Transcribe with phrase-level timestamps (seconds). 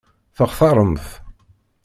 [0.37, 1.05] Textaṛem-t?